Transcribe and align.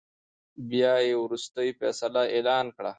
بيا 0.69 0.93
يې 1.05 1.13
ورورستۍ 1.23 1.69
فيصله 1.79 2.23
اعلان 2.35 2.65
کړه. 2.75 2.89